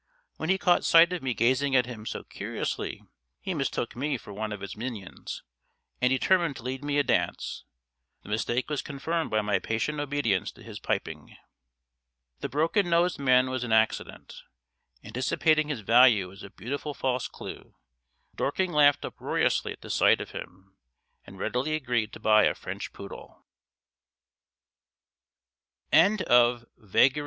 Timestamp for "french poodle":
22.55-23.45